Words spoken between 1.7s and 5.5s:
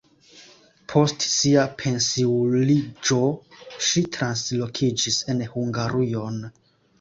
pensiuliĝo ŝi translokiĝis en